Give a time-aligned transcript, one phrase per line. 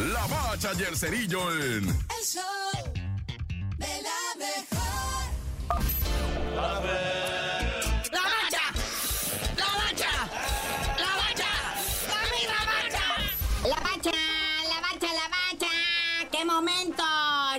[0.00, 1.86] La Bacha y el Cerillo en...
[1.86, 2.42] El show
[3.76, 5.28] de la mejor.
[8.10, 8.64] ¡La bacha!
[9.58, 10.12] ¡La bacha!
[10.96, 11.50] ¡La bacha!
[12.08, 13.06] ¡Dame la bacha!
[13.68, 14.16] La bacha,
[14.70, 15.72] la bacha, la bacha.
[16.32, 17.04] ¡Qué momento!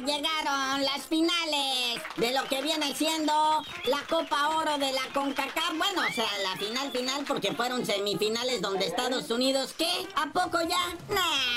[0.04, 5.78] Llegaron las finales de lo que viene siendo la Copa Oro de la CONCACAF.
[5.78, 10.08] Bueno, o sea, la final final porque fueron semifinales donde Estados Unidos, ¿qué?
[10.16, 10.88] ¿A poco ya?
[11.14, 11.51] Nah.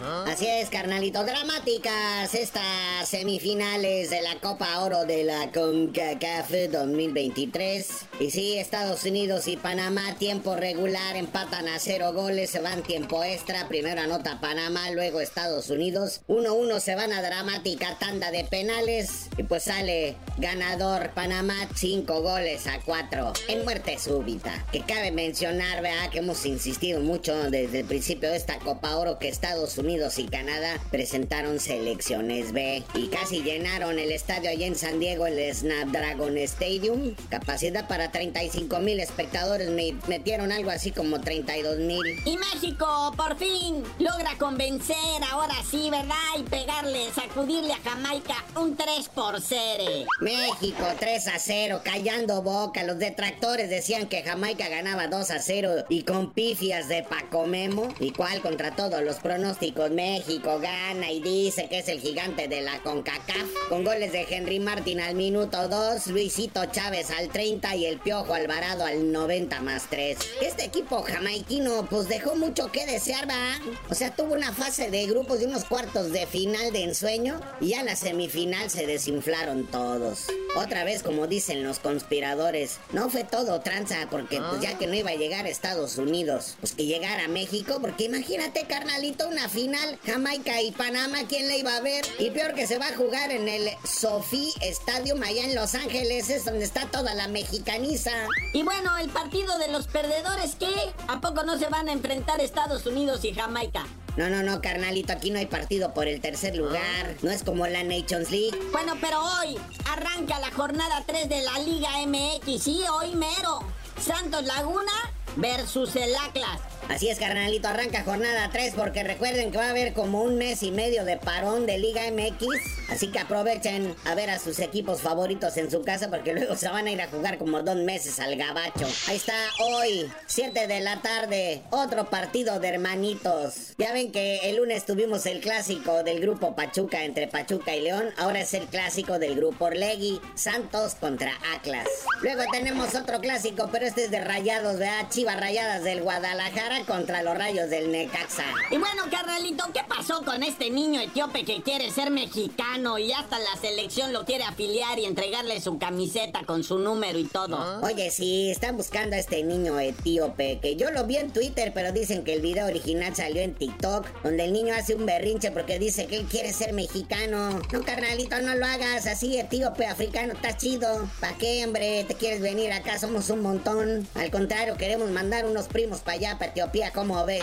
[0.00, 1.24] Así es, carnalito.
[1.24, 7.86] Dramáticas estas semifinales de la Copa Oro de la CONCACAF 2023.
[8.20, 13.24] Y sí, Estados Unidos y Panamá, tiempo regular, empatan a cero goles, se van tiempo
[13.24, 13.66] extra.
[13.66, 16.20] Primero anota Panamá, luego Estados Unidos.
[16.28, 19.28] 1-1 se van a dramática tanda de penales.
[19.36, 24.64] Y pues sale ganador Panamá, 5 goles a 4 en muerte súbita.
[24.70, 29.18] Que cabe mencionar, vea, que hemos insistido mucho desde el principio de esta Copa Oro
[29.18, 34.76] que Estados Unidos y Canadá presentaron selecciones B y casi llenaron el estadio allá en
[34.76, 37.14] San Diego, el Snapdragon Stadium.
[37.30, 42.04] Capacidad para 35 mil espectadores, me metieron algo así como 32 mil.
[42.26, 44.94] Y México, por fin, logra convencer,
[45.30, 46.16] ahora sí, ¿verdad?
[46.38, 50.06] Y pegarle, sacudirle a Jamaica un 3 por 0.
[50.20, 52.82] México 3 a 0, callando boca.
[52.82, 57.88] Los detractores decían que Jamaica ganaba 2 a 0 y con pifias de Paco Memo.
[58.00, 62.82] Igual contra todos los pronósticos, México gana y dice que es el gigante de la
[62.82, 63.46] CONCACAF.
[63.68, 68.34] Con goles de Henry Martin al minuto 2, Luisito Chávez al 30 y el Piojo
[68.34, 70.18] Alvarado al 90 más 3.
[70.42, 73.60] Este equipo jamaiquino pues dejó mucho que desear, va.
[73.88, 77.68] O sea, tuvo una fase de grupos de unos cuartos de final de ensueño y
[77.68, 80.26] ya en la semifinal se desinflaron todos.
[80.56, 84.94] Otra vez, como dicen los conspiradores, no fue todo tranza porque pues ya que no
[84.94, 89.48] iba a llegar a Estados Unidos, pues que llegara a México, porque imagínate, carnalito, una
[89.48, 89.67] final
[90.04, 92.04] Jamaica y Panamá, ¿quién le iba a ver?
[92.18, 96.30] Y peor que se va a jugar en el Sophie Stadium allá en Los Ángeles,
[96.30, 98.12] es donde está toda la mexicaniza.
[98.52, 100.72] Y bueno, el partido de los perdedores, ¿qué?
[101.08, 103.86] ¿A poco no se van a enfrentar Estados Unidos y Jamaica?
[104.16, 107.14] No, no, no, carnalito, aquí no hay partido por el tercer lugar.
[107.22, 108.58] No es como la Nations League.
[108.72, 109.56] Bueno, pero hoy
[109.90, 112.62] arranca la jornada 3 de la Liga MX.
[112.62, 113.60] Sí, hoy mero.
[114.00, 114.92] Santos Laguna
[115.36, 116.60] versus el Atlas.
[116.88, 120.62] Así es, carnalito, arranca jornada 3 porque recuerden que va a haber como un mes
[120.62, 122.46] y medio de parón de Liga MX.
[122.88, 126.68] Así que aprovechen a ver a sus equipos favoritos en su casa porque luego se
[126.68, 128.86] van a ir a jugar como dos meses al gabacho.
[129.06, 133.74] Ahí está, hoy, 7 de la tarde, otro partido de hermanitos.
[133.76, 138.08] Ya ven que el lunes tuvimos el clásico del grupo Pachuca entre Pachuca y León.
[138.16, 141.86] Ahora es el clásico del grupo Orlegui, Santos contra Atlas.
[142.22, 145.06] Luego tenemos otro clásico, pero este es de rayados, ¿verdad?
[145.10, 148.44] Chivas rayadas del Guadalajara contra los rayos del Necaxa.
[148.70, 153.38] Y bueno, carnalito, ¿qué pasó con este niño etíope que quiere ser mexicano y hasta
[153.38, 157.80] la selección lo quiere afiliar y entregarle su camiseta con su número y todo?
[157.82, 161.92] Oye, sí, están buscando a este niño etíope, que yo lo vi en Twitter, pero
[161.92, 165.78] dicen que el video original salió en TikTok, donde el niño hace un berrinche porque
[165.78, 167.60] dice que él quiere ser mexicano.
[167.72, 171.08] No, carnalito, no lo hagas así, etíope, africano, está chido.
[171.20, 172.04] ¿Para qué, hombre?
[172.04, 172.98] ¿Te quieres venir acá?
[172.98, 174.06] Somos un montón.
[174.14, 177.42] Al contrario, queremos mandar unos primos para allá, para Etiopía, ¿cómo ves?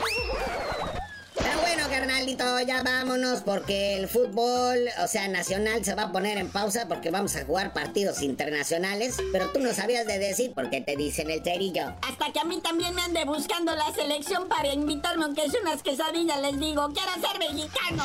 [1.36, 6.38] Pero bueno, carnalito, ya vámonos porque el fútbol, o sea, nacional se va a poner
[6.38, 9.18] en pausa porque vamos a jugar partidos internacionales.
[9.31, 11.94] Pero tú no sabías de decir porque te dicen el cerillo.
[12.02, 15.81] Hasta que a mí también me ande buscando la selección para invitarme, aunque es unas
[15.81, 18.03] quesadillas, les digo, quiero ser mexicano.